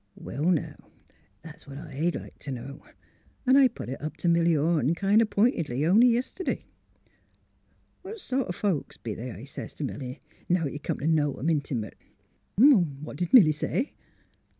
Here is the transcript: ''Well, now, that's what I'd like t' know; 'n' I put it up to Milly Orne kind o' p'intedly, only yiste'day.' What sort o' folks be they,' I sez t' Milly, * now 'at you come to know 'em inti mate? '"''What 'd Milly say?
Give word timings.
''Well, 0.15 0.45
now, 0.45 0.87
that's 1.43 1.67
what 1.67 1.77
I'd 1.77 2.15
like 2.15 2.39
t' 2.39 2.49
know; 2.49 2.81
'n' 3.45 3.55
I 3.55 3.67
put 3.67 3.87
it 3.87 4.01
up 4.01 4.17
to 4.17 4.27
Milly 4.27 4.57
Orne 4.57 4.95
kind 4.95 5.21
o' 5.21 5.25
p'intedly, 5.25 5.85
only 5.85 6.07
yiste'day.' 6.09 6.63
What 8.01 8.19
sort 8.19 8.47
o' 8.47 8.51
folks 8.51 8.97
be 8.97 9.13
they,' 9.13 9.29
I 9.29 9.43
sez 9.43 9.75
t' 9.75 9.83
Milly, 9.83 10.19
* 10.35 10.49
now 10.49 10.65
'at 10.65 10.73
you 10.73 10.79
come 10.79 10.97
to 10.97 11.07
know 11.07 11.35
'em 11.35 11.49
inti 11.49 11.77
mate? 11.77 11.93
'"''What 12.59 13.17
'd 13.17 13.31
Milly 13.31 13.51
say? 13.51 13.93